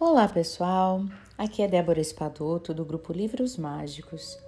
[0.00, 1.02] Olá pessoal,
[1.36, 4.38] aqui é Débora Espadoto do grupo Livros Mágicos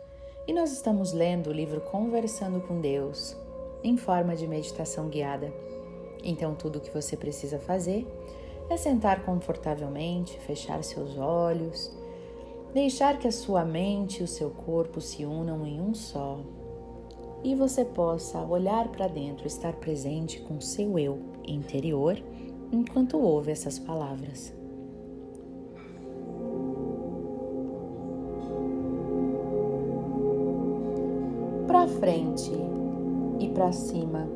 [0.49, 3.37] e nós estamos lendo o livro Conversando com Deus
[3.85, 5.53] em forma de meditação guiada.
[6.25, 8.09] Então, tudo o que você precisa fazer
[8.71, 11.95] é sentar confortavelmente, fechar seus olhos,
[12.73, 16.41] deixar que a sua mente e o seu corpo se unam em um só
[17.45, 22.19] e você possa olhar para dentro, estar presente com seu eu interior
[22.73, 24.62] enquanto ouve essas palavras.
[31.67, 32.51] Para frente
[33.39, 34.29] e para cima.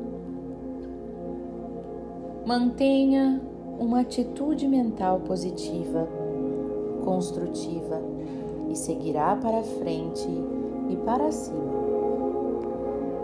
[2.45, 3.41] Mantenha
[3.77, 6.07] uma atitude mental positiva,
[7.03, 8.01] construtiva
[8.69, 10.27] e seguirá para frente
[10.89, 11.73] e para cima,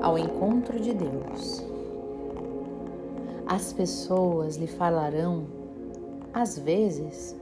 [0.02, 1.66] ao encontro de Deus.
[3.48, 5.46] As pessoas lhe falarão,
[6.34, 7.36] às vezes,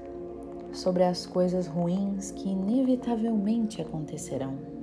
[0.72, 4.81] sobre as coisas ruins que inevitavelmente acontecerão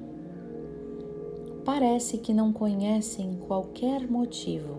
[1.68, 4.74] parece que não conhecem qualquer motivo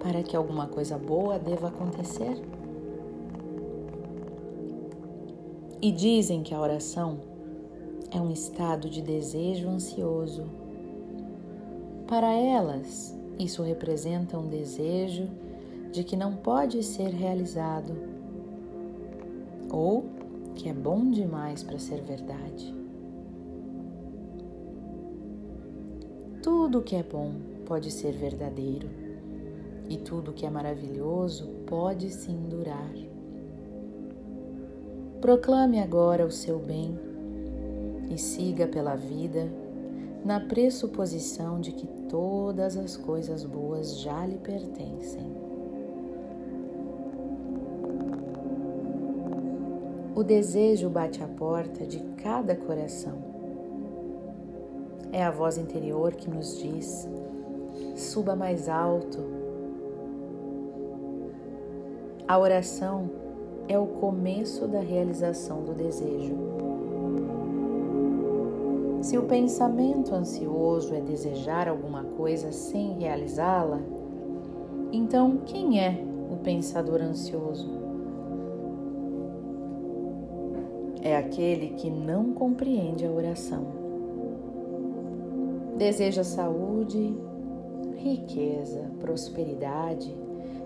[0.00, 2.42] para que alguma coisa boa deva acontecer.
[5.80, 7.20] E dizem que a oração
[8.10, 10.46] é um estado de desejo ansioso.
[12.08, 15.28] Para elas, isso representa um desejo
[15.92, 17.96] de que não pode ser realizado
[19.70, 20.04] ou
[20.56, 22.85] que é bom demais para ser verdade.
[26.66, 27.30] Tudo que é bom
[27.64, 28.88] pode ser verdadeiro
[29.88, 32.90] e tudo que é maravilhoso pode sim durar.
[35.20, 36.98] Proclame agora o seu bem
[38.10, 39.48] e siga pela vida
[40.24, 45.36] na pressuposição de que todas as coisas boas já lhe pertencem.
[50.16, 53.35] O desejo bate à porta de cada coração
[55.16, 57.08] é a voz interior que nos diz:
[57.96, 59.18] suba mais alto.
[62.28, 63.08] A oração
[63.66, 66.36] é o começo da realização do desejo.
[69.00, 73.80] Se o pensamento ansioso é desejar alguma coisa sem realizá-la,
[74.92, 75.98] então quem é
[76.30, 77.70] o pensador ansioso?
[81.00, 83.85] É aquele que não compreende a oração
[85.76, 87.14] deseja saúde,
[87.96, 90.14] riqueza, prosperidade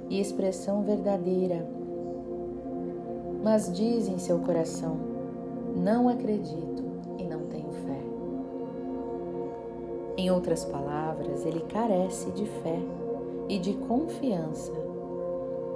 [0.09, 1.66] e expressão verdadeira,
[3.43, 4.97] mas diz em seu coração:
[5.76, 6.84] não acredito
[7.19, 8.00] e não tenho fé.
[10.16, 12.78] Em outras palavras, ele carece de fé
[13.48, 14.72] e de confiança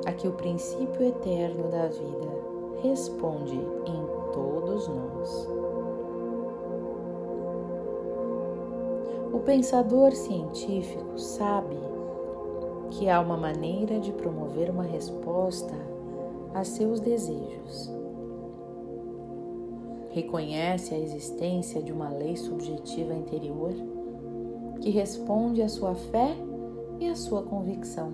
[0.06, 2.34] a que o princípio eterno da vida
[2.82, 5.63] responde em todos nós.
[9.34, 11.74] O pensador científico sabe
[12.92, 15.74] que há uma maneira de promover uma resposta
[16.54, 17.90] a seus desejos.
[20.10, 23.72] Reconhece a existência de uma lei subjetiva interior
[24.80, 26.36] que responde à sua fé
[27.00, 28.12] e à sua convicção.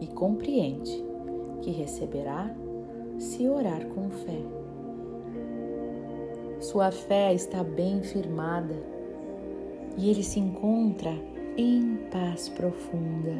[0.00, 1.00] E compreende
[1.60, 2.52] que receberá
[3.20, 4.42] se orar com fé.
[6.58, 9.00] Sua fé está bem firmada
[9.96, 11.12] e ele se encontra
[11.56, 13.34] em paz profunda.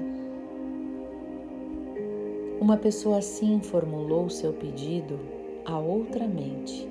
[2.61, 5.19] Uma pessoa assim formulou seu pedido
[5.65, 6.89] a outra mente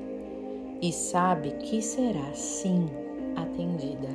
[0.82, 2.90] e sabe que será sim
[3.36, 4.10] atendida.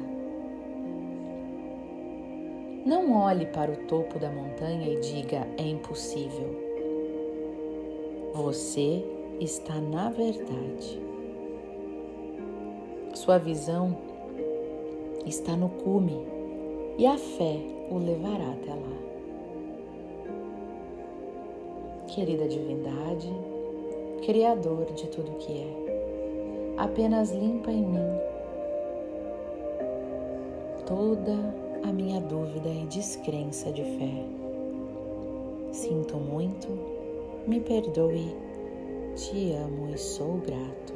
[2.84, 6.54] Não olhe para o topo da montanha e diga é impossível.
[8.34, 9.04] Você
[9.40, 11.00] está na verdade.
[13.14, 13.96] Sua visão
[15.26, 16.24] está no cume
[16.96, 17.58] e a fé
[17.90, 18.96] o levará até lá.
[22.06, 23.30] Querida divindade,
[24.24, 28.18] Criador de tudo que é, apenas limpa em mim
[30.86, 31.32] toda
[31.82, 34.24] a minha dúvida e descrença de fé.
[35.72, 36.68] Sinto muito,
[37.46, 38.34] me perdoe,
[39.14, 40.94] te amo e sou grato.